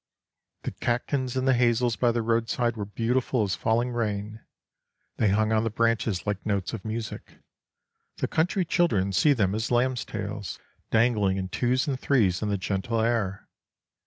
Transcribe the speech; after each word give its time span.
The 0.63 0.71
catkins 0.71 1.37
in 1.37 1.45
the 1.45 1.53
hazels 1.53 1.95
by 1.95 2.11
the 2.11 2.23
roadside 2.23 2.75
were 2.75 2.85
beautiful 2.87 3.43
as 3.43 3.53
falling 3.53 3.91
rain: 3.91 4.43
they 5.17 5.29
hung 5.29 5.51
on 5.51 5.63
the 5.63 5.69
branches 5.69 6.25
like 6.25 6.43
notes 6.43 6.73
of 6.73 6.83
music. 6.83 7.37
The 8.17 8.27
country 8.27 8.65
children 8.65 9.13
see 9.13 9.33
them 9.33 9.53
as 9.53 9.69
lambs' 9.69 10.03
tails, 10.03 10.57
dangling 10.89 11.37
in 11.37 11.49
twos 11.49 11.87
and 11.87 11.99
threes 11.99 12.41
in 12.41 12.49
the 12.49 12.57
gentle 12.57 12.99
air. 12.99 13.47